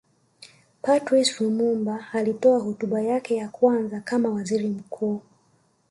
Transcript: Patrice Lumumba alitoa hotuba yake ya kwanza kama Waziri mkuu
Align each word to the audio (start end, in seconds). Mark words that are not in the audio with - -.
Patrice 0.81 1.37
Lumumba 1.43 2.05
alitoa 2.13 2.59
hotuba 2.59 3.01
yake 3.01 3.35
ya 3.35 3.47
kwanza 3.49 4.01
kama 4.01 4.29
Waziri 4.29 4.67
mkuu 4.67 5.21